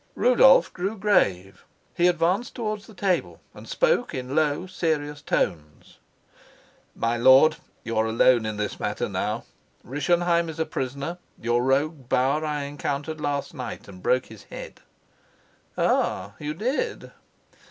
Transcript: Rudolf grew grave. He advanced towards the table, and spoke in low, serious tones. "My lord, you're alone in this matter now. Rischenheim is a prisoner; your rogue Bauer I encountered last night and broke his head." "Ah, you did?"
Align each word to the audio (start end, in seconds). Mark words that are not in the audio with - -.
Rudolf 0.15 0.73
grew 0.73 0.97
grave. 0.97 1.63
He 1.93 2.07
advanced 2.07 2.55
towards 2.55 2.87
the 2.87 2.95
table, 2.95 3.39
and 3.53 3.69
spoke 3.69 4.15
in 4.15 4.33
low, 4.35 4.65
serious 4.65 5.21
tones. 5.21 5.99
"My 6.95 7.17
lord, 7.17 7.57
you're 7.83 8.07
alone 8.07 8.47
in 8.47 8.57
this 8.57 8.79
matter 8.79 9.07
now. 9.07 9.43
Rischenheim 9.83 10.49
is 10.49 10.57
a 10.57 10.65
prisoner; 10.65 11.19
your 11.39 11.61
rogue 11.61 12.09
Bauer 12.09 12.43
I 12.43 12.63
encountered 12.63 13.21
last 13.21 13.53
night 13.53 13.87
and 13.87 14.01
broke 14.01 14.25
his 14.25 14.45
head." 14.45 14.79
"Ah, 15.77 16.33
you 16.39 16.55
did?" 16.55 17.11